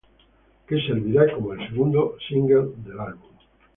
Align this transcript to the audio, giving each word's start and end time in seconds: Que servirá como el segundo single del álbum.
Que 0.67 0.81
servirá 0.87 1.31
como 1.31 1.53
el 1.53 1.59
segundo 1.69 2.17
single 2.27 2.71
del 2.83 2.99
álbum. 2.99 3.29